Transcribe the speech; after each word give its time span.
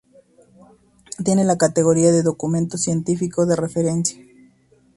Tiene 1.23 1.43
la 1.45 1.59
categoría 1.59 2.11
de 2.11 2.23
documento 2.23 2.75
científico 2.79 3.45
de 3.45 3.55
referencia. 3.55 4.19